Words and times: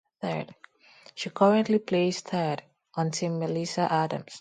She 1.13 1.29
currently 1.29 1.77
plays 1.77 2.21
third 2.21 2.63
on 2.95 3.11
Team 3.11 3.37
Melissa 3.37 3.81
Adams. 3.93 4.39